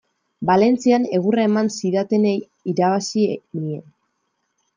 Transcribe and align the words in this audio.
Valentzian 0.49 1.03
egurra 1.17 1.45
eman 1.49 1.69
zidatenei 1.81 2.33
irabazi 2.73 3.27
nien. 3.29 3.87